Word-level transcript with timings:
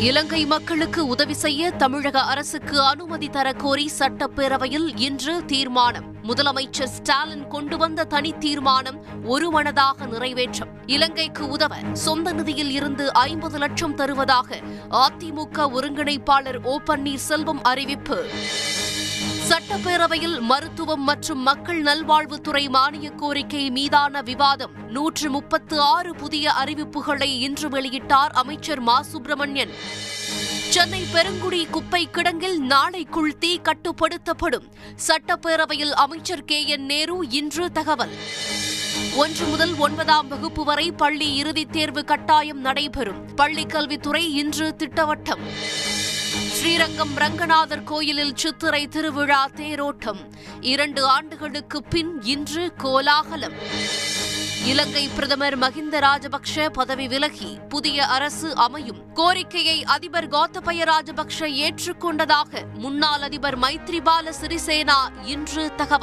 இலங்கை 0.00 0.46
மக்களுக்கு 0.46 1.06
உதவி 1.06 1.32
செய்ய 1.32 1.70
தமிழக 1.70 2.20
அரசுக்கு 2.20 2.80
அனுமதி 2.80 3.26
தரக்கோரி 3.26 3.86
சட்டப்பேரவையில் 3.98 4.92
இன்று 4.96 5.44
தீர்மானம். 5.44 6.04
முதலமைச்சர் 6.22 6.84
ஸ்டாலின் 6.84 7.46
கொண்டு 7.46 7.76
வந்த 7.76 8.04
தனி 8.04 8.32
தீர்மானம் 8.38 9.04
ஒருமனதாக 9.24 10.06
நிறைவேற்றம். 10.06 10.68
இலங்கைக்கு 10.86 11.48
உதவ 11.48 11.76
சொந்த 11.92 12.32
நிதியில் 12.32 12.70
இருந்து 12.70 13.12
ஐம்பது 13.12 13.58
லட்சம் 13.58 13.94
தருவதாக 13.94 14.60
அதிமுக 14.90 15.58
ஒருங்கிணைப்பாளர் 15.58 16.62
ஓ 16.62 16.78
பன்னீர்செல்வம் 16.86 17.60
அறிவிப்பு. 17.62 18.26
சட்டப்பேரவையில் 19.22 20.40
மருத்துவம் 20.40 21.02
மற்றும் 21.02 21.38
மக்கள் 21.38 21.82
நல்வாழ்வுத்துறை 21.82 22.68
மானிய 22.68 23.10
கோரிக்கை 23.10 23.70
மீதான 23.70 24.22
விவாதம். 24.22 24.70
நூற்று 24.88 25.30
முப்பத்து 25.30 25.80
ஆறு 25.80 26.14
புதிய 26.14 26.52
அறிவிப்புகளை 26.64 27.38
இன்று 27.40 27.68
வெளியிட்டார் 27.68 28.28
அமைச்சர் 28.28 28.80
மா. 28.80 29.02
சுப்பிரமணியன். 29.02 29.70
சென்னை 30.68 31.04
பெருங்குடி 31.12 31.66
குப்பை 31.66 32.08
கிடங்கில் 32.12 32.58
நாளைக்குள் 32.58 33.38
தீ 33.38 33.60
கட்டுப்படுத்தப்படும். 33.60 34.68
சட்டப்பேரவையில் 35.08 35.90
அமைச்சர் 35.90 36.44
கே. 36.44 36.66
என். 36.66 36.84
நேரு 36.84 37.26
இன்று 37.28 37.72
தகவல். 37.72 38.14
ஒன்று 39.16 39.46
முதல் 39.46 39.74
ஒன்பதாம் 39.74 40.28
வகுப்பு 40.28 40.64
வரை 40.64 40.92
பள்ளி 40.92 41.36
இறுதித் 41.36 41.72
தேர்வு 41.72 42.04
கட்டாயம் 42.04 42.60
நடைபெறும். 42.60 43.34
பள்ளிக் 43.34 43.70
கல்வித்துறை 43.70 44.34
இன்று 44.34 44.74
திட்டவட்டம். 44.78 45.40
ஸ்ரீரங்கம் 46.36 47.16
ரங்கநாதர் 47.16 47.84
கோயிலில் 47.84 48.36
சித்திரை 48.36 48.88
திருவிழா 48.88 49.48
தேரோட்டம். 49.48 50.30
இரண்டு 50.60 51.04
ஆண்டுகளுக்கு 51.04 51.82
பின் 51.82 52.22
இன்று 52.22 52.72
கோலாகலம். 52.76 53.52
இலங்கை 54.64 55.08
பிரதமர் 55.08 55.58
மகிந்த 55.58 56.00
ராஜபக்ஷ 56.00 56.68
பதவி 56.72 57.08
விலகி 57.08 57.58
புதிய 57.68 58.06
அரசு 58.06 58.54
அமையும். 58.56 59.12
கோரிக்கையை 59.12 59.84
அதிபர் 59.84 60.28
கோத்தபய 60.28 60.84
ராஜபக்ஷ 60.84 61.40
ஏற்றுக்கொண்டதாக 61.40 62.72
முன்னாள் 62.72 63.20
அதிபர் 63.20 63.58
மைத்ரிபால 63.58 64.32
சிறிசேனா 64.40 65.08
இன்று 65.24 65.62
தகவல். 65.64 65.94